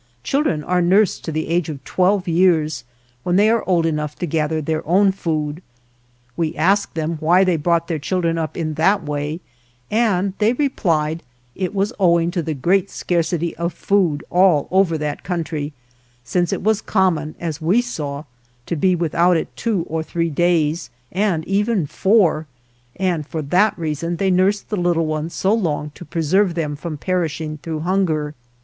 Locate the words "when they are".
3.21-3.63